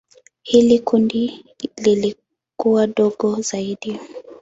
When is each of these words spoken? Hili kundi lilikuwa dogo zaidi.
Hili 0.41 0.79
kundi 0.79 1.45
lilikuwa 1.77 2.87
dogo 2.87 3.41
zaidi. 3.41 3.99